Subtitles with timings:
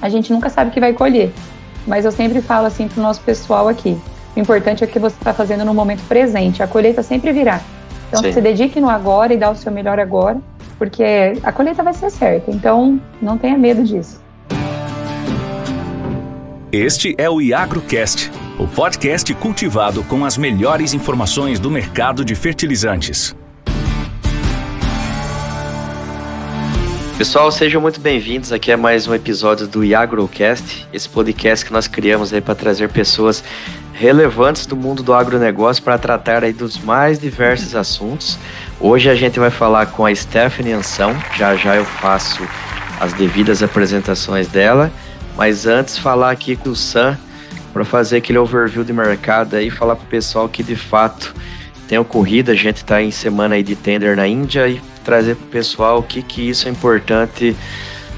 [0.00, 1.32] a gente nunca sabe o que vai colher.
[1.86, 3.98] Mas eu sempre falo assim para o nosso pessoal aqui:
[4.36, 7.60] o importante é o que você está fazendo no momento presente, a colheita sempre virá.
[8.08, 8.32] Então, Sim.
[8.32, 10.38] se dedique no agora e dá o seu melhor agora,
[10.78, 11.04] porque
[11.42, 12.50] a colheita vai ser certa.
[12.50, 14.20] Então, não tenha medo disso.
[16.70, 23.34] Este é o IagroCast, o podcast cultivado com as melhores informações do mercado de fertilizantes.
[27.18, 31.88] Pessoal, sejam muito bem-vindos aqui a mais um episódio do IagroCast, esse podcast que nós
[31.88, 33.42] criamos aí para trazer pessoas
[33.92, 38.38] relevantes do mundo do agronegócio para tratar aí dos mais diversos assuntos.
[38.78, 42.40] Hoje a gente vai falar com a Stephanie Ansão, já já eu faço
[43.00, 44.88] as devidas apresentações dela,
[45.36, 47.18] mas antes falar aqui com o Sam
[47.72, 51.34] para fazer aquele overview de mercado aí, falar para o pessoal que de fato
[51.88, 55.46] tem ocorrido, a gente está em semana aí de tender na Índia e trazer para
[55.46, 57.56] o pessoal o que, que isso é importante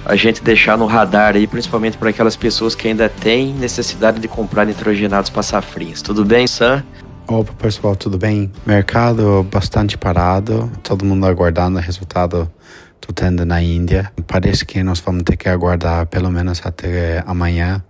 [0.04, 4.26] a gente deixar no radar aí, principalmente para aquelas pessoas que ainda têm necessidade de
[4.26, 6.02] comprar nitrogenados para safrinhas.
[6.02, 6.82] Tudo bem, Sam?
[7.28, 8.50] Opa, pessoal, tudo bem?
[8.66, 12.50] Mercado bastante parado, todo mundo aguardando o resultado
[13.00, 14.10] do tender na Índia.
[14.26, 17.84] Parece que nós vamos ter que aguardar pelo menos até amanhã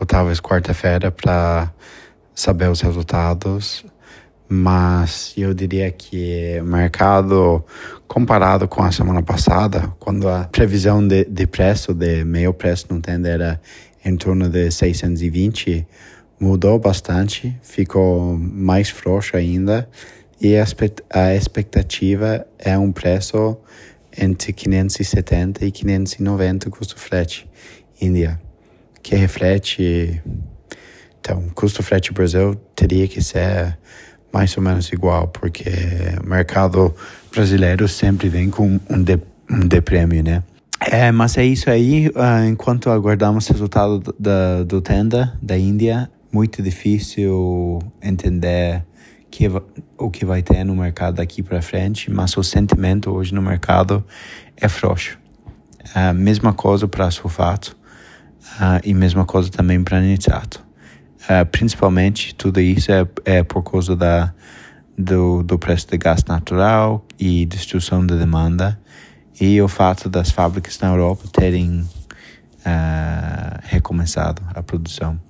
[0.00, 1.70] ou talvez quarta-feira para
[2.34, 3.84] saber os resultados
[4.48, 7.62] mas eu diria que o mercado,
[8.06, 13.00] comparado com a semana passada, quando a previsão de, de preço, de meio preço no
[13.00, 13.60] tender era
[14.04, 15.86] em torno de 620,
[16.40, 19.88] mudou bastante, ficou mais frouxo ainda.
[20.40, 23.58] E a expectativa é um preço
[24.16, 27.48] entre 570 e 590 custo frete
[28.00, 28.40] Índia,
[29.02, 30.22] que reflete
[31.20, 33.76] então, custo frete Brasil teria que ser
[34.32, 35.70] mais ou menos igual, porque
[36.24, 36.94] o mercado
[37.32, 39.18] brasileiro sempre vem com um de,
[39.50, 40.42] um de prêmio, né?
[40.80, 42.08] É, mas é isso aí.
[42.08, 48.84] Uh, enquanto aguardamos o resultado da, do tenda da Índia, muito difícil entender
[49.30, 49.46] que,
[49.96, 54.04] o que vai ter no mercado daqui para frente, mas o sentimento hoje no mercado
[54.56, 55.18] é frouxo.
[55.96, 57.76] Uh, mesma coisa para sulfato
[58.60, 60.67] uh, e mesma coisa também para nitrato.
[61.28, 64.32] Uh, principalmente tudo isso é, é por causa da,
[64.96, 68.80] do, do preço de gás natural e destruição da demanda
[69.38, 75.20] e o fato das fábricas na Europa terem uh, recomeçado a produção.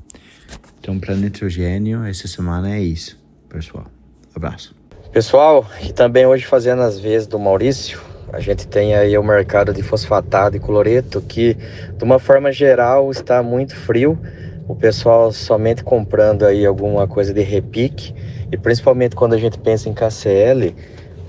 [0.81, 3.87] Então, para nitrogênio, essa semana é isso, pessoal.
[4.35, 4.75] Abraço.
[5.13, 8.01] Pessoal, e também hoje fazendo as vezes do Maurício,
[8.33, 13.11] a gente tem aí o mercado de fosfatado e cloreto que, de uma forma geral,
[13.11, 14.19] está muito frio
[14.69, 18.15] o pessoal somente comprando aí alguma coisa de repique
[18.53, 20.75] e principalmente quando a gente pensa em KCL,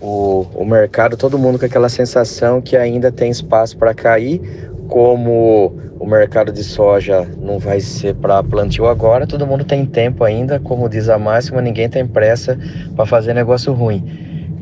[0.02, 4.42] o, o mercado, todo mundo com aquela sensação que ainda tem espaço para cair,
[4.88, 10.24] como o mercado de soja não vai ser para plantio agora, todo mundo tem tempo
[10.24, 12.58] ainda, como diz a máxima, ninguém tem pressa
[12.96, 14.04] para fazer negócio ruim.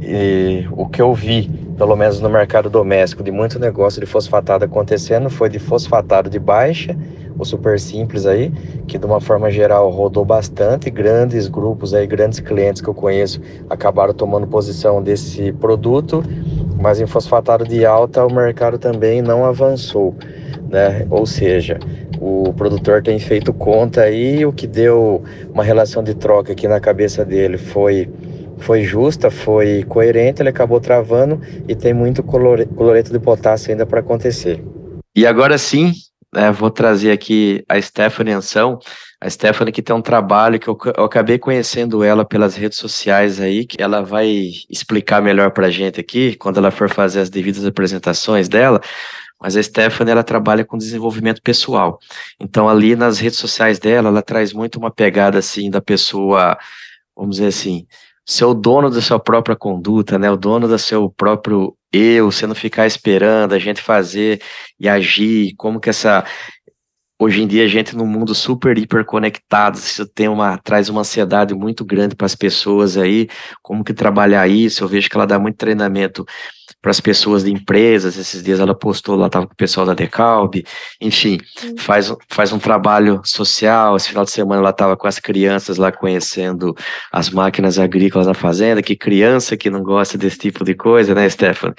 [0.02, 4.66] E o que eu vi, pelo menos no mercado doméstico, de muito negócio de fosfatado
[4.66, 6.96] acontecendo foi de fosfatado de baixa
[7.38, 8.52] o Super Simples aí,
[8.88, 13.40] que de uma forma geral rodou bastante, grandes grupos aí, grandes clientes que eu conheço
[13.70, 16.24] acabaram tomando posição desse produto,
[16.80, 20.16] mas em fosfatado de alta o mercado também não avançou,
[20.70, 21.06] né?
[21.10, 21.80] Ou seja,
[22.20, 25.24] o produtor tem feito conta aí, o que deu
[25.54, 28.10] uma relação de troca aqui na cabeça dele foi
[28.60, 34.00] foi justa, foi coerente, ele acabou travando e tem muito cloreto de potássio ainda para
[34.00, 34.64] acontecer.
[35.16, 35.94] E agora sim,
[36.38, 38.80] é, vou trazer aqui a Stephanie Ansão.
[39.20, 43.42] A Stephanie que tem um trabalho que eu, eu, acabei conhecendo ela pelas redes sociais
[43.42, 47.30] aí, que ela vai explicar melhor para a gente aqui, quando ela for fazer as
[47.30, 48.80] devidas apresentações dela.
[49.42, 52.00] Mas a Stephanie, ela trabalha com desenvolvimento pessoal.
[52.40, 56.58] Então, ali nas redes sociais dela, ela traz muito uma pegada, assim, da pessoa,
[57.16, 57.88] vamos dizer assim,
[58.28, 60.30] ser o dono da sua própria conduta, né?
[60.30, 64.42] O dono do seu próprio eu, você não ficar esperando a gente fazer
[64.80, 66.26] e agir, como que essa
[67.20, 71.02] hoje em dia a gente num mundo super hiper conectado, isso tem uma traz uma
[71.02, 73.28] ansiedade muito grande para as pessoas aí,
[73.64, 74.84] como que trabalhar isso?
[74.84, 76.26] Eu vejo que ela dá muito treinamento
[76.82, 78.18] para as pessoas de empresas.
[78.18, 80.64] Esses dias ela postou lá, estava com o pessoal da Decalb,
[81.02, 81.78] enfim, uhum.
[81.78, 83.96] faz, faz um trabalho social.
[83.96, 86.76] Esse final de semana ela estava com as crianças lá conhecendo
[87.12, 88.82] as máquinas agrícolas na fazenda.
[88.82, 91.74] Que criança que não gosta desse tipo de coisa, né, Stefano?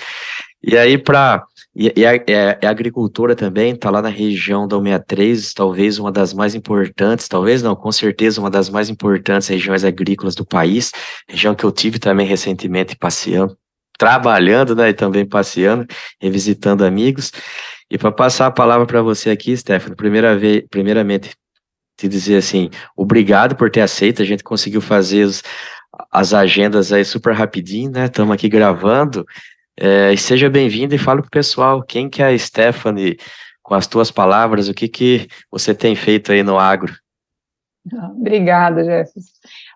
[0.63, 1.45] E aí, para.
[1.77, 6.11] E, e, a, é, a agricultora também está lá na região da 163, talvez uma
[6.11, 10.91] das mais importantes, talvez não, com certeza uma das mais importantes regiões agrícolas do país,
[11.29, 13.57] região que eu tive também recentemente passeando
[13.99, 15.87] trabalhando, né, e também passeando,
[16.21, 17.33] revisitando amigos.
[17.91, 21.33] E para passar a palavra para você aqui, Stefano, primeira vez, primeiramente,
[21.97, 25.43] te dizer assim, obrigado por ter aceito, a gente conseguiu fazer os,
[26.13, 28.05] as agendas aí super rapidinho, né?
[28.05, 29.27] Estamos aqui gravando.
[29.77, 33.17] É, seja bem-vindo e fala para o pessoal quem que é a Stephanie,
[33.63, 36.95] com as tuas palavras, o que, que você tem feito aí no agro.
[38.17, 39.31] Obrigada, Jefferson.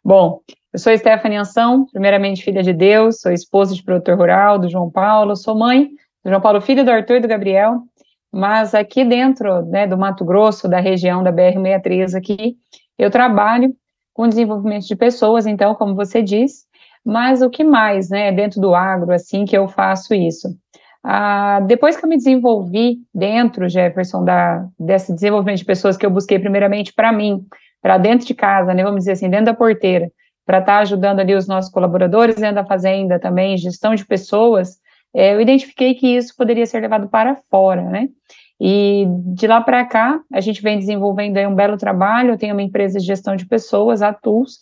[0.05, 0.41] Bom,
[0.73, 4.91] eu sou Stephanie Anção, primeiramente filha de Deus, sou esposa de produtor rural do João
[4.91, 5.91] Paulo, sou mãe
[6.25, 7.83] do João Paulo, filho do Arthur e do Gabriel,
[8.33, 12.57] mas aqui dentro né, do Mato Grosso, da região da BR-63 aqui,
[12.99, 13.75] eu trabalho
[14.15, 16.65] com desenvolvimento de pessoas, então, como você disse,
[17.05, 20.49] mas o que mais, né, dentro do agro, assim, que eu faço isso?
[21.05, 26.11] Ah, depois que eu me desenvolvi dentro, Jefferson, da, desse desenvolvimento de pessoas que eu
[26.11, 27.45] busquei primeiramente para mim,
[27.83, 30.11] para dentro de casa, né, vamos dizer assim, dentro da porteira,
[30.47, 34.81] para estar tá ajudando ali os nossos colaboradores dentro da fazenda também, gestão de pessoas,
[35.15, 38.09] é, eu identifiquei que isso poderia ser levado para fora, né?
[38.61, 42.63] E de lá para cá, a gente vem desenvolvendo um belo trabalho, eu tenho uma
[42.63, 44.61] empresa de gestão de pessoas, a TULS,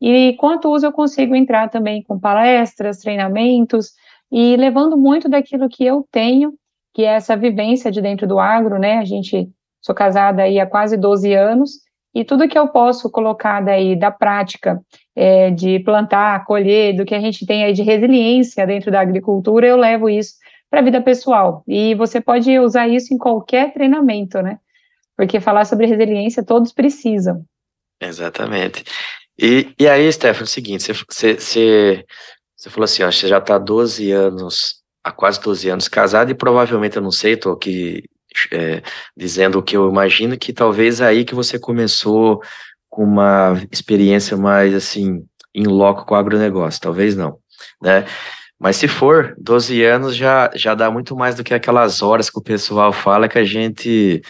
[0.00, 3.90] e com a TULS eu consigo entrar também com palestras, treinamentos,
[4.30, 6.54] e levando muito daquilo que eu tenho,
[6.94, 8.98] que é essa vivência de dentro do agro, né?
[8.98, 9.50] A gente,
[9.82, 11.72] sou casada aí há quase 12 anos,
[12.14, 14.80] e tudo que eu posso colocar daí da prática
[15.14, 19.66] é, de plantar, colher, do que a gente tem aí de resiliência dentro da agricultura,
[19.66, 20.34] eu levo isso
[20.68, 21.62] para a vida pessoal.
[21.66, 24.58] E você pode usar isso em qualquer treinamento, né?
[25.16, 27.44] Porque falar sobre resiliência todos precisam.
[28.00, 28.84] Exatamente.
[29.38, 32.04] E, e aí, Stefano, é o seguinte, você, você, você,
[32.56, 36.30] você falou assim, ó, você já está há 12 anos, há quase 12 anos casado,
[36.30, 38.04] e provavelmente, eu não sei, estou aqui
[38.52, 38.82] é,
[39.16, 42.40] dizendo o que eu imagino, que talvez é aí que você começou
[42.88, 45.24] com uma experiência mais, assim,
[45.54, 47.38] em loco com o agronegócio, talvez não,
[47.82, 48.04] né?
[48.58, 52.38] Mas se for, 12 anos já, já dá muito mais do que aquelas horas que
[52.38, 54.20] o pessoal fala que a gente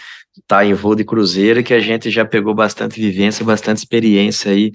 [0.46, 4.72] tá em voo de cruzeiro que a gente já pegou bastante vivência, bastante experiência aí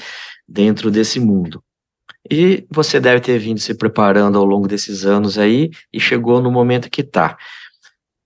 [0.47, 1.63] dentro desse mundo.
[2.29, 6.51] E você deve ter vindo se preparando ao longo desses anos aí e chegou no
[6.51, 7.37] momento que tá.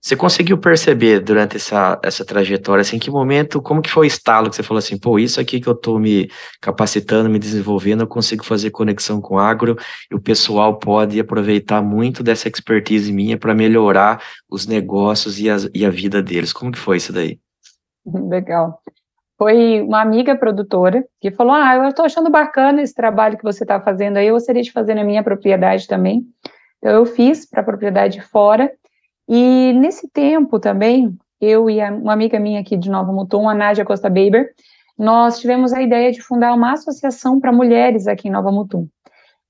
[0.02, 4.48] Você conseguiu perceber durante essa, essa trajetória, assim, que momento, como que foi o estalo
[4.48, 8.06] que você falou assim, pô, isso aqui que eu estou me capacitando, me desenvolvendo, eu
[8.06, 9.76] consigo fazer conexão com agro
[10.10, 15.68] e o pessoal pode aproveitar muito dessa expertise minha para melhorar os negócios e, as,
[15.74, 16.50] e a vida deles.
[16.50, 17.38] Como que foi isso daí?
[18.06, 18.80] Legal.
[19.36, 23.64] Foi uma amiga produtora que falou, ah, eu estou achando bacana esse trabalho que você
[23.64, 26.24] está fazendo aí, eu gostaria de fazer na minha propriedade também.
[26.78, 28.70] Então, eu fiz para a propriedade fora,
[29.32, 33.84] e nesse tempo também, eu e uma amiga minha aqui de Nova Mutum, a Nádia
[33.84, 34.52] Costa Baber,
[34.98, 38.88] nós tivemos a ideia de fundar uma associação para mulheres aqui em Nova Mutum,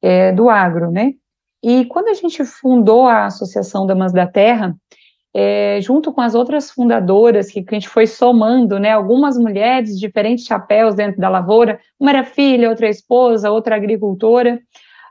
[0.03, 1.15] é, do agro, né?
[1.63, 4.77] E quando a gente fundou a Associação Damas da Terra,
[5.33, 9.99] é, junto com as outras fundadoras, que, que, a gente foi somando, né, algumas mulheres,
[9.99, 14.61] diferentes chapéus dentro da lavoura, uma era filha, outra esposa, outra agricultora,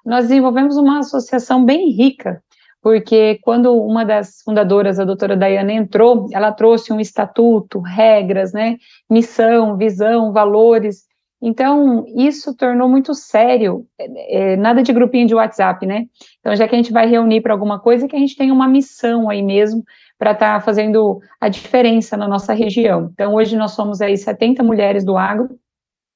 [0.06, 2.44] nós desenvolvemos uma associação bem rica,
[2.82, 8.78] porque quando uma das fundadoras, a doutora Dayana, entrou, ela trouxe um estatuto, regras, né,
[9.10, 11.08] missão, visão, valores.
[11.42, 16.06] Então, isso tornou muito sério, é, é, nada de grupinho de WhatsApp, né?
[16.40, 18.68] Então, já que a gente vai reunir para alguma coisa, que a gente tem uma
[18.68, 19.84] missão aí mesmo
[20.18, 23.10] para estar tá fazendo a diferença na nossa região.
[23.14, 25.50] Então, hoje nós somos aí 70 mulheres do agro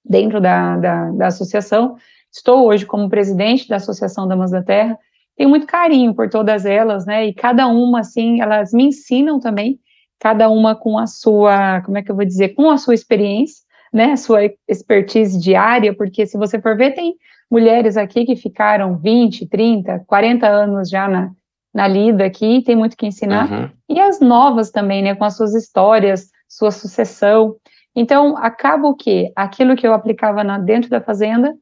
[0.03, 1.95] dentro da, da, da associação.
[2.29, 4.99] Estou hoje como presidente da Associação Damas da Terra,
[5.35, 7.25] tenho muito carinho por todas elas, né?
[7.25, 9.79] E cada uma, assim, elas me ensinam também,
[10.19, 13.63] cada uma com a sua, como é que eu vou dizer, com a sua experiência,
[13.91, 14.11] né?
[14.11, 17.15] A sua expertise diária, porque se você for ver, tem
[17.49, 21.31] mulheres aqui que ficaram 20, 30, 40 anos já na,
[21.73, 23.51] na lida aqui, tem muito que ensinar.
[23.51, 23.69] Uhum.
[23.89, 25.15] E as novas também, né?
[25.15, 27.55] Com as suas histórias, sua sucessão.
[27.95, 29.31] Então, acaba o quê?
[29.35, 31.55] Aquilo que eu aplicava na, dentro da fazenda,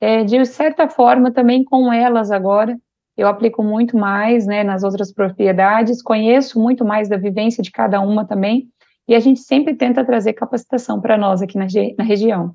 [0.00, 2.76] é, de certa forma, também com elas agora,
[3.16, 8.00] eu aplico muito mais né, nas outras propriedades, conheço muito mais da vivência de cada
[8.00, 8.68] uma também,
[9.08, 12.52] e a gente sempre tenta trazer capacitação para nós aqui na, na região.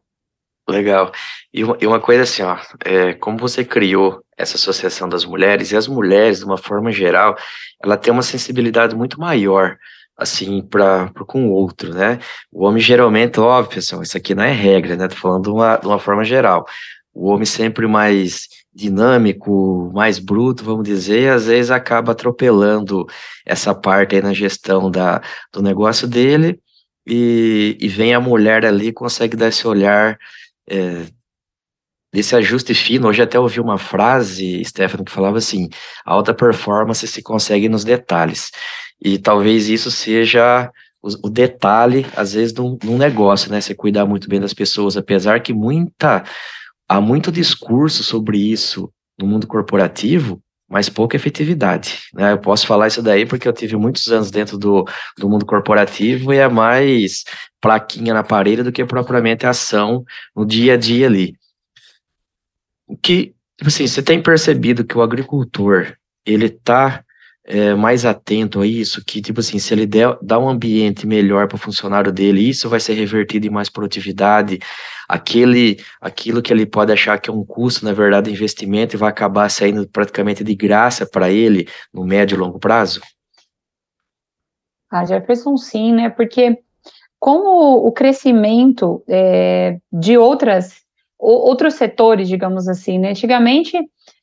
[0.69, 1.11] Legal.
[1.53, 5.87] E uma, coisa assim, ó, é, como você criou essa associação das mulheres, e as
[5.87, 7.35] mulheres, de uma forma geral,
[7.83, 9.77] ela tem uma sensibilidade muito maior,
[10.15, 12.19] assim, para com o outro, né?
[12.51, 15.07] O homem geralmente, óbvio, pessoal, isso aqui não é regra, né?
[15.07, 16.65] Tô falando de uma, de uma forma geral.
[17.13, 23.05] O homem sempre mais dinâmico, mais bruto, vamos dizer, às vezes acaba atropelando
[23.45, 26.59] essa parte aí na gestão da, do negócio dele,
[27.05, 30.17] e, e vem a mulher ali consegue dar esse olhar
[30.69, 31.05] é,
[32.13, 33.07] desse ajuste fino.
[33.07, 35.69] Hoje até ouvi uma frase, Stefano, que falava assim:
[36.05, 38.51] a alta performance se consegue nos detalhes.
[39.01, 43.59] E talvez isso seja o, detalhe, às vezes, de um, negócio, né?
[43.59, 46.23] Você cuidar muito bem das pessoas, apesar que muita
[46.91, 51.99] há muito discurso sobre isso no mundo corporativo, mas pouca efetividade.
[52.13, 52.33] Né?
[52.33, 54.85] Eu posso falar isso daí porque eu tive muitos anos dentro do,
[55.17, 57.23] do mundo corporativo e é mais
[57.61, 60.03] plaquinha na parede do que propriamente ação
[60.35, 61.33] no dia a dia ali.
[62.85, 65.95] O que, tipo assim, você tem percebido que o agricultor,
[66.25, 67.05] ele está
[67.43, 71.47] é, mais atento a isso, que, tipo assim, se ele der, dá um ambiente melhor
[71.47, 74.59] para o funcionário dele, isso vai ser revertido em mais produtividade,
[75.09, 79.09] aquele, aquilo que ele pode achar que é um custo, na verdade, investimento, e vai
[79.09, 83.01] acabar saindo praticamente de graça para ele no médio e longo prazo?
[84.89, 86.59] Ah, Jefferson, sim, né, porque
[87.19, 87.37] com
[87.87, 90.81] o, crescimento é, de outras,
[91.17, 93.77] outros setores, digamos assim, né, antigamente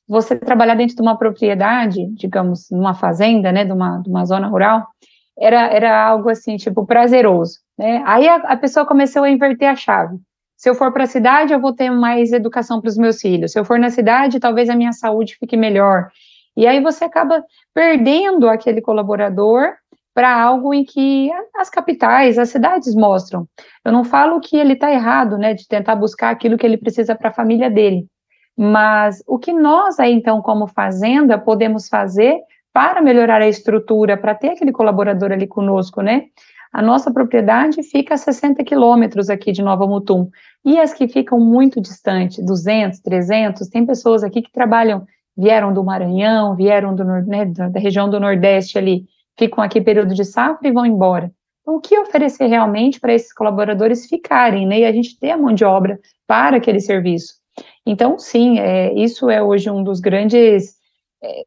[0.09, 4.49] você trabalhar dentro de uma propriedade, digamos, numa fazenda, né, de uma, de uma zona
[4.49, 4.87] rural,
[5.39, 8.03] era, era algo assim, tipo, prazeroso, né?
[8.07, 10.17] Aí a, a pessoa começou a inverter a chave.
[10.57, 13.53] Se eu for para a cidade, eu vou ter mais educação para os meus filhos.
[13.53, 16.09] Se eu for na cidade, talvez a minha saúde fique melhor.
[16.57, 19.75] E aí você acaba perdendo aquele colaborador
[20.13, 23.47] para algo em que as capitais, as cidades mostram.
[23.85, 27.15] Eu não falo que ele está errado, né, de tentar buscar aquilo que ele precisa
[27.15, 28.05] para a família dele.
[28.61, 32.41] Mas o que nós aí, então, como fazenda, podemos fazer
[32.73, 36.25] para melhorar a estrutura, para ter aquele colaborador ali conosco, né?
[36.73, 40.29] A nossa propriedade fica a 60 quilômetros aqui de Nova Mutum.
[40.65, 45.85] E as que ficam muito distantes, 200, 300, tem pessoas aqui que trabalham, vieram do
[45.85, 49.05] Maranhão, vieram do, né, da região do Nordeste ali,
[49.39, 51.31] ficam aqui período de safra e vão embora.
[51.63, 54.81] Então, o que oferecer realmente para esses colaboradores ficarem, né?
[54.81, 57.35] E a gente ter a mão de obra para aquele serviço.
[57.91, 60.75] Então, sim, é, isso é hoje um dos grandes
[61.25, 61.43] é,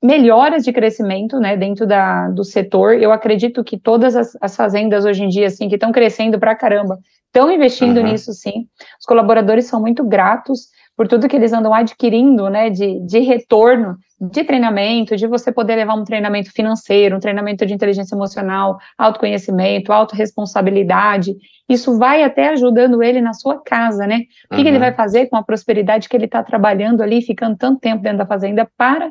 [0.00, 2.94] melhoras de crescimento, né, dentro da, do setor.
[2.94, 6.54] Eu acredito que todas as, as fazendas hoje em dia, assim, que estão crescendo pra
[6.54, 8.04] caramba, estão investindo uhum.
[8.04, 8.68] nisso, sim.
[9.00, 13.96] Os colaboradores são muito gratos por tudo que eles andam adquirindo, né, de, de retorno,
[14.18, 19.92] de treinamento, de você poder levar um treinamento financeiro, um treinamento de inteligência emocional, autoconhecimento,
[19.92, 21.36] autorresponsabilidade,
[21.68, 24.20] isso vai até ajudando ele na sua casa, né?
[24.46, 24.62] O que, uhum.
[24.62, 28.02] que ele vai fazer com a prosperidade que ele está trabalhando ali, ficando tanto tempo
[28.02, 29.10] dentro da fazenda para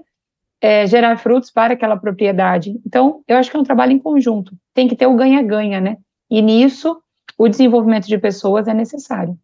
[0.60, 2.80] é, gerar frutos para aquela propriedade.
[2.86, 4.54] Então, eu acho que é um trabalho em conjunto.
[4.74, 5.98] Tem que ter o ganha-ganha, né?
[6.32, 6.98] E nisso,
[7.38, 9.38] o desenvolvimento de pessoas é necessário.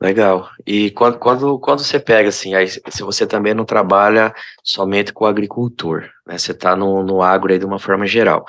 [0.00, 0.48] Legal.
[0.64, 5.24] E quando, quando, quando você pega assim, aí, se você também não trabalha somente com
[5.24, 6.38] o agricultor, né?
[6.38, 8.44] Você está no, no agro aí de uma forma geral.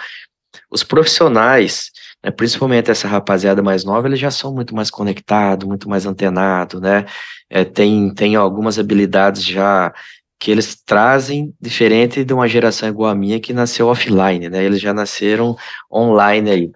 [0.72, 1.92] Os profissionais,
[2.24, 6.80] né, principalmente essa rapaziada mais nova, eles já são muito mais conectados, muito mais antenados,
[6.82, 7.06] né?
[7.50, 9.92] É, tem, tem algumas habilidades já
[10.40, 14.64] que eles trazem diferente de uma geração igual a minha que nasceu offline, né?
[14.64, 15.56] Eles já nasceram
[15.92, 16.72] online aí.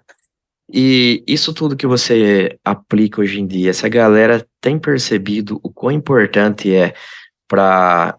[0.76, 5.92] E isso tudo que você aplica hoje em dia, essa galera tem percebido o quão
[5.92, 6.94] importante é
[7.46, 8.18] para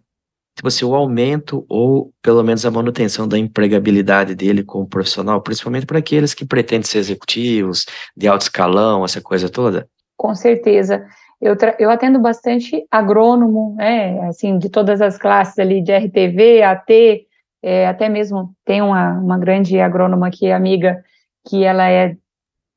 [0.55, 5.85] tipo assim, o aumento ou pelo menos a manutenção da empregabilidade dele como profissional, principalmente
[5.85, 7.85] para aqueles que pretendem ser executivos,
[8.15, 9.85] de alto escalão, essa coisa toda?
[10.15, 11.05] Com certeza.
[11.41, 17.27] Eu, eu atendo bastante agrônomo, né, assim, de todas as classes ali, de RTV, AT,
[17.61, 21.03] é, até mesmo tem uma, uma grande agrônoma aqui, amiga,
[21.45, 22.15] que ela é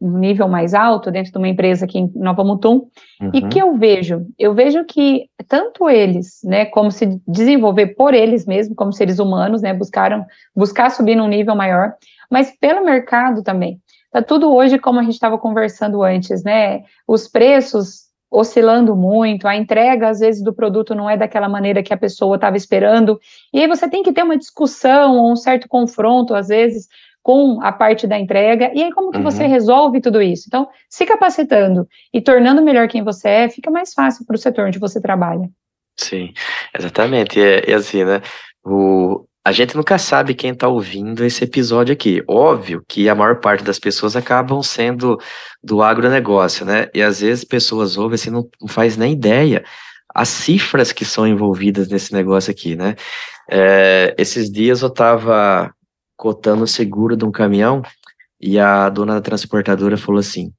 [0.01, 2.89] um nível mais alto dentro de uma empresa aqui em Nova Mutum,
[3.21, 3.31] uhum.
[3.33, 8.47] e que eu vejo, eu vejo que tanto eles, né, como se desenvolver por eles
[8.47, 10.25] mesmos, como seres humanos, né, buscaram,
[10.55, 11.95] buscar subir num nível maior,
[12.31, 13.81] mas pelo mercado também.
[14.11, 19.57] Tá tudo hoje como a gente estava conversando antes, né, os preços oscilando muito, a
[19.57, 23.19] entrega às vezes do produto não é daquela maneira que a pessoa estava esperando,
[23.53, 26.89] e aí você tem que ter uma discussão um certo confronto às vezes
[27.29, 29.23] com a parte da entrega, e aí como que uhum.
[29.23, 30.45] você resolve tudo isso?
[30.47, 34.67] Então, se capacitando e tornando melhor quem você é, fica mais fácil para o setor
[34.67, 35.47] onde você trabalha.
[35.95, 36.33] Sim,
[36.75, 38.23] exatamente, é, é assim, né,
[38.65, 42.23] o, a gente nunca sabe quem está ouvindo esse episódio aqui.
[42.27, 45.19] Óbvio que a maior parte das pessoas acabam sendo
[45.63, 46.89] do agronegócio, né?
[46.95, 49.63] E às vezes pessoas ouvem assim, não, não faz nem ideia
[50.15, 52.97] as cifras que são envolvidas nesse negócio aqui, né?
[53.51, 55.75] É, esses dias eu estava
[56.19, 57.81] cotando o seguro de um caminhão
[58.41, 60.53] e a dona da transportadora falou assim: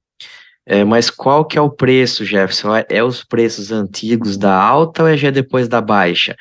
[0.65, 2.75] é, mas qual que é o preço, Jefferson?
[2.75, 6.35] É, é os preços antigos da alta ou é já depois da baixa?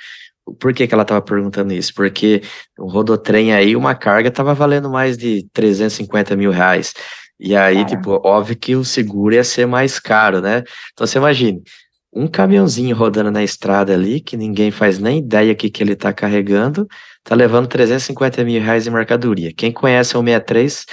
[0.58, 1.92] Por que, que ela estava perguntando isso?
[1.94, 2.42] Porque
[2.78, 6.94] o rodotrem aí, uma carga estava valendo mais de 350 mil reais.
[7.38, 10.64] E aí, tipo, óbvio que o seguro ia ser mais caro, né?
[10.92, 11.62] Então você imagine,
[12.12, 16.12] um caminhãozinho rodando na estrada ali, que ninguém faz nem ideia que que ele está
[16.12, 16.86] carregando,
[17.18, 19.52] está levando 350 mil reais em mercadoria.
[19.54, 20.86] Quem conhece o 63,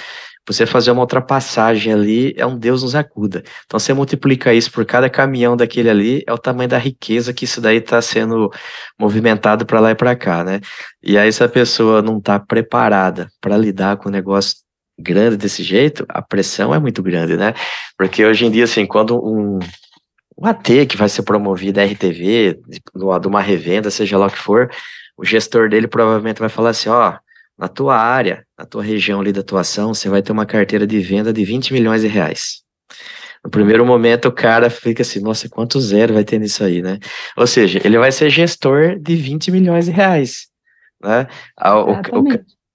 [0.46, 3.42] você fazer uma ultrapassagem ali é um Deus nos acuda.
[3.64, 7.44] Então você multiplica isso por cada caminhão daquele ali, é o tamanho da riqueza que
[7.44, 8.50] isso daí está sendo
[8.98, 10.60] movimentado para lá e para cá, né?
[11.02, 14.56] E aí, se a pessoa não está preparada para lidar com um negócio
[14.98, 17.52] grande desse jeito, a pressão é muito grande, né?
[17.98, 19.58] Porque hoje em dia, assim, quando um,
[20.38, 22.80] um AT que vai ser promovido a RTV, de,
[23.20, 24.70] de uma revenda, seja lá o que for,
[25.16, 27.16] o gestor dele provavelmente vai falar assim, ó,
[27.58, 31.00] na tua área, na tua região ali da atuação, você vai ter uma carteira de
[31.00, 32.62] venda de 20 milhões de reais.
[33.42, 36.98] No primeiro momento, o cara fica assim, nossa, quanto zero vai ter nisso aí, né?
[37.36, 40.48] Ou seja, ele vai ser gestor de 20 milhões de reais,
[41.02, 41.26] né?
[41.64, 42.24] O, o,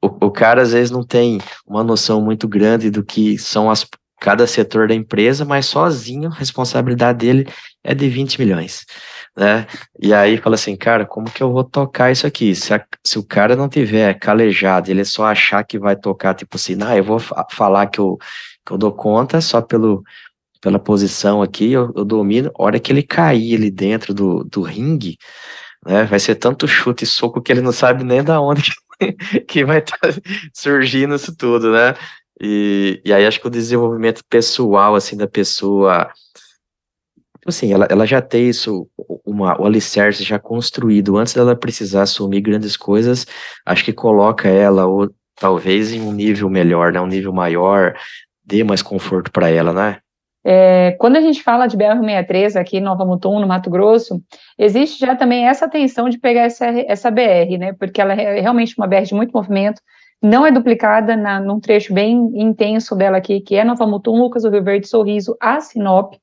[0.01, 3.86] o, o cara, às vezes, não tem uma noção muito grande do que são as,
[4.22, 7.46] cada setor da empresa, mas sozinho a responsabilidade dele
[7.84, 8.86] é de 20 milhões
[9.36, 9.66] né?
[10.00, 12.54] E aí fala assim, cara, como que eu vou tocar isso aqui?
[12.56, 16.56] Se, a, se o cara não tiver calejado, ele só achar que vai tocar, tipo
[16.58, 18.18] assim, ah, eu vou falar que eu,
[18.66, 20.04] que eu dou conta só pelo,
[20.62, 24.62] pela posição aqui, eu, eu domino, a hora que ele cair ali dentro do, do
[24.62, 25.18] ringue,
[25.86, 28.63] né, vai ser tanto chute e soco que ele não sabe nem da onde
[29.00, 30.10] que, que vai estar tá
[30.54, 31.96] surgindo isso tudo, né?
[32.42, 36.12] E, e aí acho que o desenvolvimento pessoal, assim, da pessoa
[37.42, 38.88] Tipo assim, ela, ela já tem isso,
[39.26, 43.26] uma, o alicerce já construído, antes dela precisar assumir grandes coisas,
[43.66, 47.96] acho que coloca ela, ou talvez em um nível melhor, né, um nível maior,
[48.46, 49.98] dê mais conforto para ela, né?
[50.46, 54.22] É, quando a gente fala de BR-63 aqui em Nova Mutum, no Mato Grosso,
[54.58, 57.74] existe já também essa tensão de pegar essa, essa BR, né?
[57.74, 59.82] Porque ela é realmente uma BR de muito movimento,
[60.22, 64.44] não é duplicada na, num trecho bem intenso dela aqui, que é Nova Mutum, Lucas
[64.44, 66.13] do Rio Verde, Sorriso, a Sinop.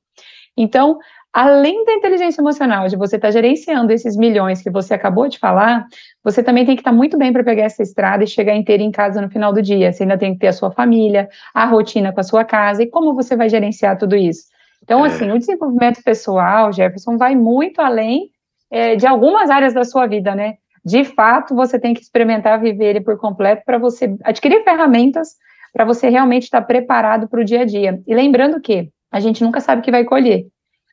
[0.55, 0.97] Então,
[1.33, 5.37] além da inteligência emocional, de você estar tá gerenciando esses milhões que você acabou de
[5.37, 5.85] falar,
[6.23, 8.83] você também tem que estar tá muito bem para pegar essa estrada e chegar inteiro
[8.83, 9.91] em casa no final do dia.
[9.91, 12.87] Você ainda tem que ter a sua família, a rotina com a sua casa e
[12.87, 14.43] como você vai gerenciar tudo isso.
[14.81, 15.09] Então, é.
[15.09, 18.29] assim, o desenvolvimento pessoal, Jefferson, vai muito além
[18.71, 20.55] é, de algumas áreas da sua vida, né?
[20.89, 25.35] De fato, você tem que experimentar viver ele por completo para você adquirir ferramentas
[25.71, 28.01] para você realmente estar preparado para o dia a dia.
[28.07, 30.47] E lembrando que a gente nunca sabe o que vai colher.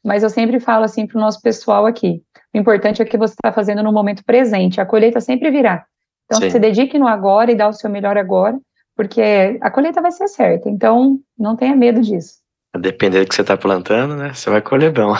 [0.04, 2.22] Mas eu sempre falo assim para o nosso pessoal aqui:
[2.54, 5.86] o importante é o que você está fazendo no momento presente, a colheita sempre virá.
[6.26, 6.50] Então, Sim.
[6.50, 8.58] se dedique no agora e dá o seu melhor agora,
[8.94, 10.68] porque a colheita vai ser certa.
[10.68, 12.34] Então, não tenha medo disso.
[12.78, 14.34] Dependendo do que você está plantando, né?
[14.34, 15.14] Você vai colher bom.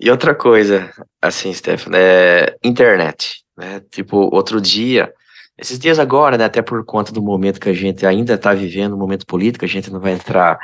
[0.00, 3.42] E outra coisa, assim, Stefano, é internet.
[3.56, 3.82] Né?
[3.90, 5.12] Tipo, outro dia,
[5.58, 8.94] esses dias agora, né, até por conta do momento que a gente ainda está vivendo,
[8.94, 10.58] um momento político, a gente não vai entrar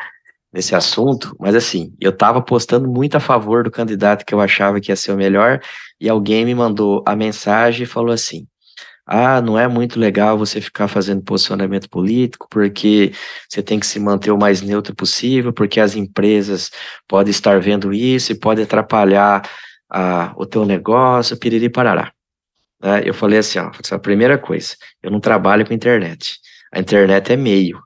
[0.53, 4.81] nesse assunto, mas assim, eu estava postando muito a favor do candidato que eu achava
[4.81, 5.61] que ia ser o melhor,
[6.01, 8.47] e alguém me mandou a mensagem e falou assim:
[9.07, 13.13] ah, não é muito legal você ficar fazendo posicionamento político, porque
[13.49, 16.71] você tem que se manter o mais neutro possível, porque as empresas
[17.07, 19.43] podem estar vendo isso e pode atrapalhar
[19.91, 22.13] a, o teu negócio, piriri parará.
[22.83, 23.03] Né?
[23.05, 26.39] Eu falei assim, ó, a primeira coisa, eu não trabalho com internet.
[26.73, 27.81] A internet é meio,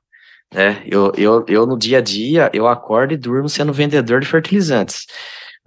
[0.54, 0.82] né?
[0.86, 5.06] Eu, eu, eu no dia a dia, eu acordo e durmo sendo vendedor de fertilizantes.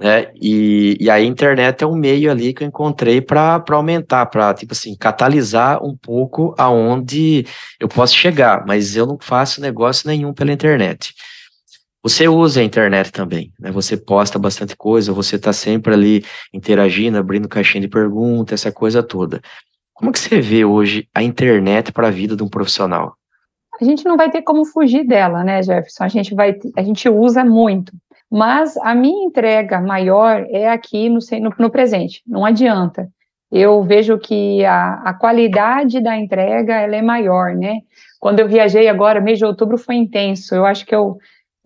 [0.01, 0.31] Né?
[0.41, 4.73] E, e a internet é um meio ali que eu encontrei para aumentar, para tipo
[4.73, 7.45] assim, catalisar um pouco aonde
[7.79, 11.13] eu posso chegar, mas eu não faço negócio nenhum pela internet.
[12.01, 13.69] Você usa a internet também, né?
[13.69, 19.03] Você posta bastante coisa, você está sempre ali interagindo, abrindo caixinha de perguntas, essa coisa
[19.03, 19.39] toda.
[19.93, 23.15] Como que você vê hoje a internet para a vida de um profissional?
[23.81, 26.03] a gente não vai ter como fugir dela, né, Jefferson?
[26.03, 27.91] A gente vai, a gente usa muito.
[28.31, 32.23] Mas a minha entrega maior é aqui no, no, no presente.
[32.25, 33.09] Não adianta.
[33.51, 37.79] Eu vejo que a, a qualidade da entrega ela é maior, né?
[38.17, 40.55] Quando eu viajei agora, mês de outubro foi intenso.
[40.55, 41.17] Eu acho que eu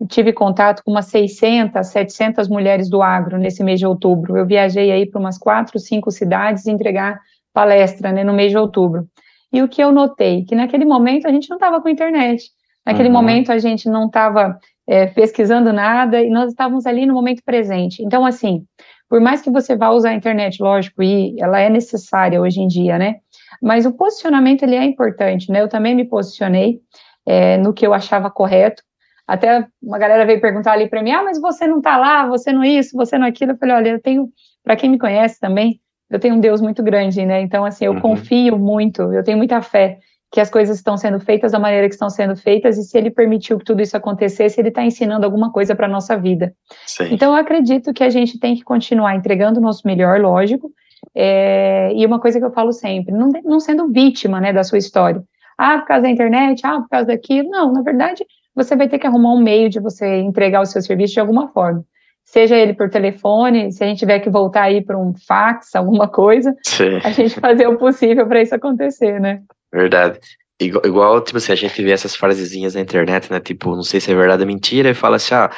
[0.08, 4.36] tive contato com umas 600, 700 mulheres do agro nesse mês de outubro.
[4.36, 7.20] Eu viajei aí para umas quatro, cinco cidades entregar
[7.54, 9.06] palestra né, no mês de outubro.
[9.52, 10.44] E o que eu notei?
[10.44, 12.50] Que naquele momento a gente não estava com internet.
[12.84, 13.14] Naquele uhum.
[13.14, 18.02] momento a gente não estava é, pesquisando nada e nós estávamos ali no momento presente.
[18.02, 18.64] Então, assim,
[19.08, 22.66] por mais que você vá usar a internet, lógico, e ela é necessária hoje em
[22.66, 23.16] dia, né?
[23.62, 25.62] Mas o posicionamento ele é importante, né?
[25.62, 26.80] Eu também me posicionei
[27.24, 28.82] é, no que eu achava correto.
[29.26, 32.52] Até uma galera veio perguntar ali para mim: ah, mas você não está lá, você
[32.52, 33.52] não isso, você não aquilo.
[33.52, 34.28] Eu falei: olha, eu tenho,
[34.62, 37.40] para quem me conhece também, eu tenho um Deus muito grande, né?
[37.40, 38.00] Então, assim, eu uhum.
[38.00, 39.98] confio muito, eu tenho muita fé
[40.30, 43.10] que as coisas estão sendo feitas da maneira que estão sendo feitas e se ele
[43.10, 46.52] permitiu que tudo isso acontecesse, ele está ensinando alguma coisa para a nossa vida.
[46.86, 47.08] Sim.
[47.12, 50.70] Então, eu acredito que a gente tem que continuar entregando o nosso melhor, lógico,
[51.14, 54.78] é, e uma coisa que eu falo sempre, não, não sendo vítima né, da sua
[54.78, 55.22] história.
[55.56, 57.48] Ah, por causa da internet, ah, por causa daquilo.
[57.48, 60.82] Não, na verdade, você vai ter que arrumar um meio de você entregar o seu
[60.82, 61.84] serviço de alguma forma.
[62.24, 66.08] Seja ele por telefone, se a gente tiver que voltar aí para um fax, alguma
[66.08, 66.98] coisa, Sim.
[67.04, 69.42] a gente fazer o possível para isso acontecer, né?
[69.72, 70.20] Verdade.
[70.60, 73.40] Igual, igual, tipo assim, a gente vê essas frasezinhas na internet, né?
[73.40, 75.50] Tipo, não sei se é verdade ou mentira, e fala assim, ah,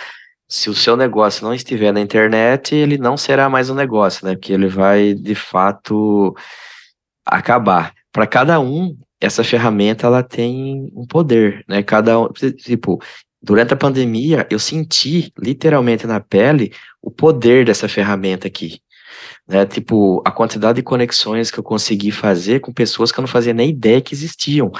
[0.48, 4.34] se o seu negócio não estiver na internet, ele não será mais um negócio, né?
[4.34, 6.34] Porque ele vai, de fato,
[7.24, 7.94] acabar.
[8.12, 11.82] Para cada um, essa ferramenta, ela tem um poder, né?
[11.82, 13.00] Cada um, tipo,
[13.42, 18.80] durante a pandemia, eu senti, literalmente na pele, o poder dessa ferramenta aqui
[19.48, 19.64] né?
[19.64, 23.54] Tipo, a quantidade de conexões que eu consegui fazer com pessoas que eu não fazia
[23.54, 24.70] nem ideia que existiam.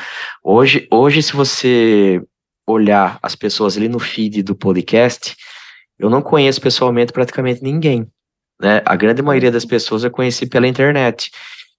[0.45, 2.23] Hoje, hoje se você
[2.67, 5.35] olhar as pessoas ali no feed do podcast,
[5.99, 8.07] eu não conheço pessoalmente praticamente ninguém.
[8.61, 8.83] Né?
[8.85, 11.31] A grande maioria das pessoas eu conheci pela internet.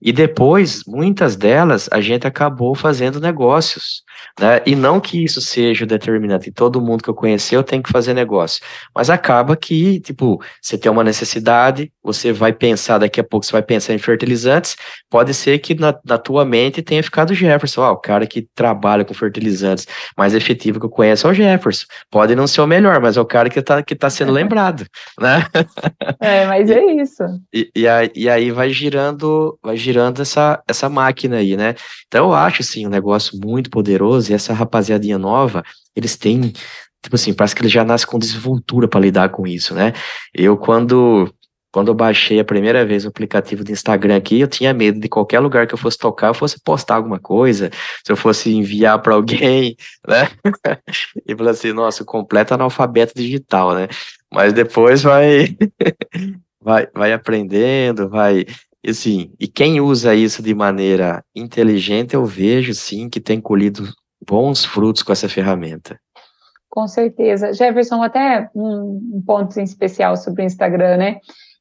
[0.01, 4.01] E depois, muitas delas, a gente acabou fazendo negócios.
[4.39, 4.61] Né?
[4.65, 8.13] E não que isso seja determinante, todo mundo que eu conheci eu tenho que fazer
[8.13, 8.61] negócio.
[8.95, 13.51] Mas acaba que, tipo, você tem uma necessidade, você vai pensar, daqui a pouco você
[13.51, 14.75] vai pensar em fertilizantes,
[15.09, 19.05] pode ser que na, na tua mente tenha ficado Jefferson, ah, o cara que trabalha
[19.05, 19.85] com fertilizantes
[20.17, 21.85] mais efetivo que eu conheço é o Jefferson.
[22.09, 24.85] Pode não ser o melhor, mas é o cara que está que tá sendo lembrado,
[25.19, 25.45] né?
[26.21, 27.23] É, mas é isso.
[27.53, 31.75] E, e, aí, e aí vai girando, vai girando essa, essa máquina aí, né?
[32.07, 35.63] Então eu acho, assim, um negócio muito poderoso essa rapaziadinha nova,
[35.95, 36.53] eles têm,
[37.01, 39.93] tipo assim, parece que eles já nascem com desenvoltura para lidar com isso, né?
[40.33, 41.33] Eu, quando
[41.71, 45.07] quando eu baixei a primeira vez o aplicativo do Instagram aqui, eu tinha medo de
[45.07, 47.69] qualquer lugar que eu fosse tocar, eu fosse postar alguma coisa,
[48.03, 49.75] se eu fosse enviar para alguém,
[50.07, 50.29] né?
[51.27, 53.87] e falei assim, nossa, completo analfabeto digital, né?
[54.33, 55.55] Mas depois vai,
[56.61, 58.45] vai, vai aprendendo, vai.
[58.87, 63.87] Assim, e quem usa isso de maneira inteligente, eu vejo sim que tem colhido
[64.25, 65.99] bons frutos com essa ferramenta.
[66.69, 67.51] Com certeza.
[67.53, 71.17] Jefferson, até um, ponto em especial sobre o Instagram, né?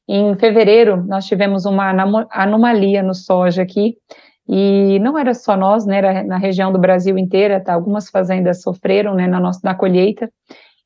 [0.07, 1.91] Em fevereiro, nós tivemos uma
[2.31, 3.95] anomalia no soja aqui,
[4.51, 7.75] e não era só nós, né, era na região do Brasil inteira, tá?
[7.75, 10.31] algumas fazendas sofreram, né, na, nossa, na colheita,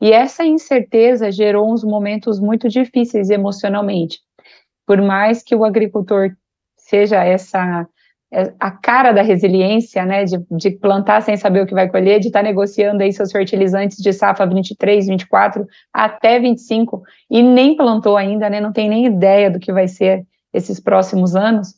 [0.02, 4.20] e essa incerteza gerou uns momentos muito difíceis emocionalmente.
[4.86, 6.32] Por mais que o agricultor
[6.78, 7.88] seja essa
[8.60, 12.28] a cara da resiliência, né, de, de, plantar sem saber o que vai colher, de
[12.28, 18.18] estar tá negociando aí seus fertilizantes de safra 23, 24 até 25 e nem plantou
[18.18, 21.76] ainda, né, não tem nem ideia do que vai ser esses próximos anos,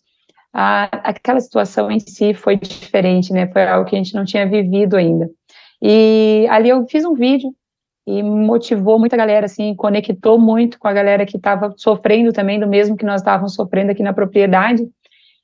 [0.53, 4.47] a, aquela situação em si foi diferente, né, foi algo que a gente não tinha
[4.47, 5.29] vivido ainda.
[5.81, 7.53] E ali eu fiz um vídeo
[8.07, 12.67] e motivou muita galera, assim, conectou muito com a galera que estava sofrendo também do
[12.67, 14.87] mesmo que nós estávamos sofrendo aqui na propriedade,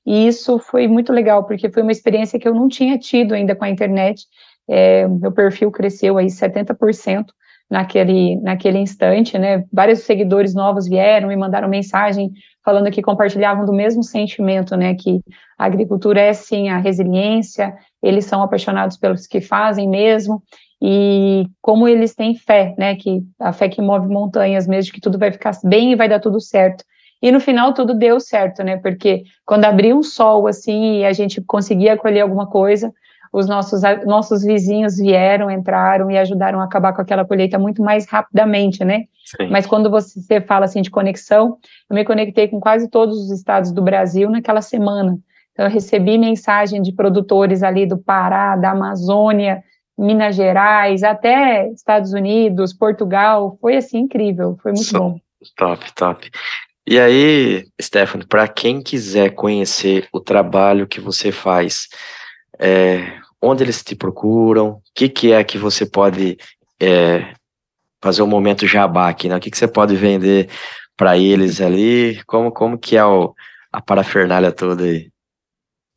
[0.05, 3.55] e isso foi muito legal, porque foi uma experiência que eu não tinha tido ainda
[3.55, 4.25] com a internet.
[4.67, 7.25] É, meu perfil cresceu aí 70%
[7.69, 9.63] naquele, naquele instante, né?
[9.71, 12.31] Vários seguidores novos vieram e mandaram mensagem
[12.63, 14.93] falando que compartilhavam do mesmo sentimento, né?
[14.95, 15.21] Que
[15.57, 20.43] a agricultura é sim a resiliência, eles são apaixonados pelos que fazem mesmo,
[20.81, 22.95] e como eles têm fé, né?
[22.95, 26.19] Que a fé que move montanhas mesmo, que tudo vai ficar bem e vai dar
[26.19, 26.83] tudo certo.
[27.21, 28.77] E no final tudo deu certo, né?
[28.77, 32.91] Porque quando abriu um sol assim e a gente conseguia colher alguma coisa,
[33.31, 38.05] os nossos, nossos vizinhos vieram, entraram e ajudaram a acabar com aquela colheita muito mais
[38.05, 39.05] rapidamente, né?
[39.23, 39.47] Sim.
[39.49, 41.57] Mas quando você fala assim de conexão,
[41.89, 45.17] eu me conectei com quase todos os estados do Brasil naquela semana.
[45.53, 49.63] Então, eu recebi mensagem de produtores ali do Pará, da Amazônia,
[49.97, 53.57] Minas Gerais, até Estados Unidos, Portugal.
[53.61, 55.19] Foi assim incrível, foi muito bom.
[55.55, 56.29] Top, top.
[56.85, 61.87] E aí, Stephanie, para quem quiser conhecer o trabalho que você faz,
[62.59, 66.37] é, onde eles te procuram, o que, que é que você pode
[66.81, 67.33] é,
[68.01, 69.35] fazer um momento jabá aqui, né?
[69.35, 70.49] O que, que você pode vender
[70.97, 72.21] para eles ali?
[72.25, 73.33] Como, como que é o,
[73.71, 75.09] a parafernália toda aí?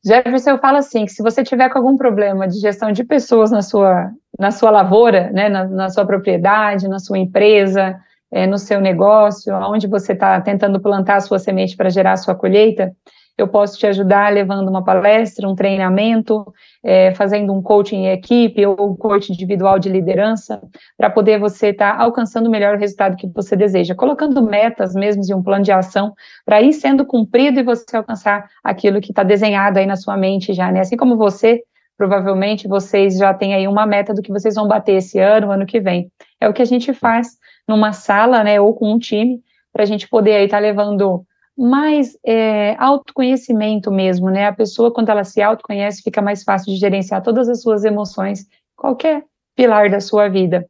[0.07, 3.51] Jefferson, eu falo assim, que se você tiver com algum problema de gestão de pessoas
[3.51, 7.99] na sua, na sua lavoura, né, na, na sua propriedade, na sua empresa,
[8.35, 12.17] é, no seu negócio, onde você está tentando plantar a sua semente para gerar a
[12.17, 12.93] sua colheita,
[13.39, 16.45] eu posso te ajudar levando uma palestra, um treinamento,
[16.83, 20.61] é, fazendo um coaching em equipe ou um coaching individual de liderança,
[20.97, 25.23] para poder você estar tá alcançando o melhor resultado que você deseja, colocando metas mesmo
[25.29, 26.13] e um plano de ação
[26.45, 30.53] para ir sendo cumprido e você alcançar aquilo que está desenhado aí na sua mente
[30.53, 30.81] já, né?
[30.81, 31.63] Assim como você
[31.97, 35.67] provavelmente vocês já têm aí uma meta do que vocês vão bater esse ano, ano
[35.67, 36.11] que vem.
[36.41, 37.29] É o que a gente faz
[37.67, 39.41] numa sala, né, ou com um time,
[39.73, 41.25] para a gente poder aí estar tá levando
[41.57, 44.47] mais é, autoconhecimento mesmo, né?
[44.47, 48.47] A pessoa, quando ela se autoconhece, fica mais fácil de gerenciar todas as suas emoções,
[48.77, 49.23] qualquer
[49.55, 50.67] pilar da sua vida.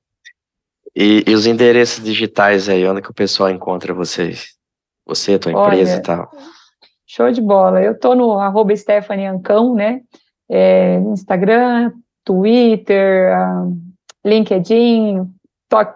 [0.95, 4.55] E, e os endereços digitais aí, onde que o pessoal encontra vocês?
[5.07, 6.31] Você, tua empresa Olha, e tal.
[7.07, 7.83] Show de bola.
[7.83, 10.01] Eu tô no arroba Stephanie Ancão, né?
[10.51, 11.93] É, Instagram,
[12.25, 13.35] Twitter,
[14.25, 15.29] LinkedIn,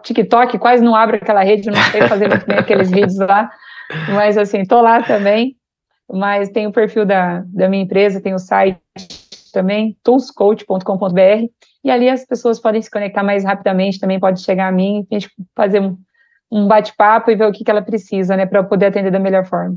[0.02, 3.50] TikTok, quase não abro aquela rede, não sei fazer muito bem aqueles vídeos lá.
[4.12, 5.56] Mas assim, tô lá também.
[6.10, 8.80] Mas tem o perfil da, da minha empresa, tem o site
[9.52, 11.48] também, toolscoach.com.br.
[11.84, 15.14] E ali as pessoas podem se conectar mais rapidamente, também pode chegar a mim, a
[15.14, 15.96] gente fazer um,
[16.50, 19.46] um bate-papo e ver o que, que ela precisa, né, para poder atender da melhor
[19.46, 19.76] forma.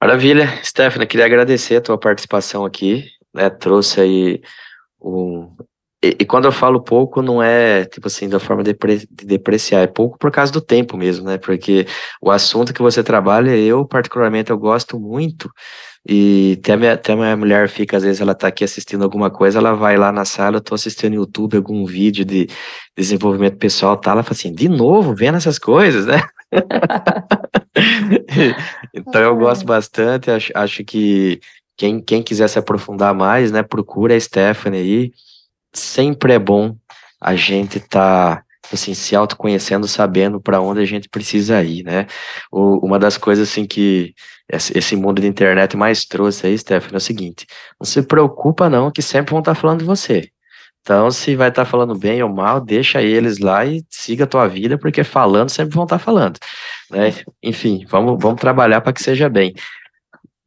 [0.00, 3.04] Maravilha, Stephanie, queria agradecer a tua participação aqui,
[3.36, 4.40] né, trouxe aí
[5.00, 5.54] um,
[6.06, 9.26] e, e, quando eu falo pouco, não é, tipo assim, da forma de, depre, de
[9.26, 11.38] depreciar, é pouco por causa do tempo mesmo, né?
[11.38, 11.86] Porque
[12.22, 15.50] o assunto que você trabalha, eu particularmente, eu gosto muito,
[16.08, 19.30] e até a, minha, até minha mulher fica, às vezes ela tá aqui assistindo alguma
[19.30, 22.46] coisa, ela vai lá na sala, eu tô assistindo no YouTube algum vídeo de
[22.96, 24.12] desenvolvimento pessoal, tá?
[24.12, 26.22] Ela fala assim, de novo, vendo essas coisas, né?
[28.94, 31.40] então eu gosto bastante, acho, acho que
[31.76, 35.12] quem, quem quiser se aprofundar mais, né, procura a Stephanie aí,
[35.72, 36.76] sempre é bom
[37.20, 42.06] a gente tá assim se autoconhecendo, sabendo para onde a gente precisa ir, né?
[42.50, 44.14] O, uma das coisas assim que
[44.48, 47.46] esse mundo de internet mais trouxe aí, Stephanie, é o seguinte:
[47.80, 50.28] não se preocupa não, que sempre vão estar tá falando de você.
[50.80, 54.26] Então, se vai estar tá falando bem ou mal, deixa eles lá e siga a
[54.26, 56.38] tua vida, porque falando sempre vão estar tá falando,
[56.90, 57.12] né?
[57.42, 59.52] Enfim, vamos, vamos trabalhar para que seja bem.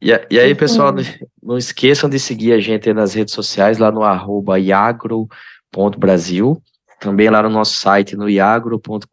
[0.02, 1.04] E, e aí, pessoal, não,
[1.44, 6.62] não esqueçam de seguir a gente nas redes sociais, lá no arroba iagro.brasil,
[7.00, 9.06] também lá no nosso site, no iagro.com.br.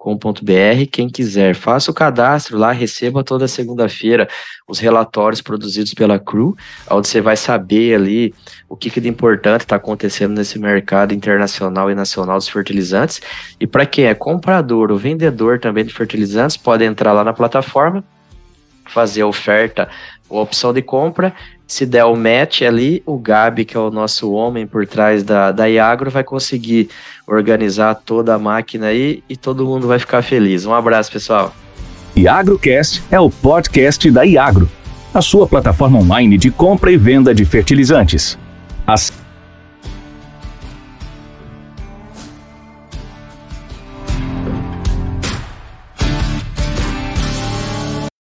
[0.90, 4.29] Quem quiser, faça o cadastro lá, receba toda segunda-feira
[4.68, 6.57] os relatórios produzidos pela CRU,
[6.90, 8.35] onde você vai saber ali
[8.68, 13.20] o que, que de importante está acontecendo nesse mercado internacional e nacional dos fertilizantes.
[13.61, 18.05] E para quem é comprador ou vendedor também de fertilizantes, pode entrar lá na plataforma,
[18.88, 19.88] fazer a oferta
[20.30, 21.34] a opção de compra.
[21.66, 25.50] Se der o match ali, o Gabi, que é o nosso homem por trás da,
[25.50, 26.88] da Iagro, vai conseguir
[27.26, 30.64] organizar toda a máquina aí e todo mundo vai ficar feliz.
[30.64, 31.54] Um abraço, pessoal.
[32.16, 34.68] IagroCast é o podcast da Iagro,
[35.12, 38.38] a sua plataforma online de compra e venda de fertilizantes.
[38.86, 39.12] As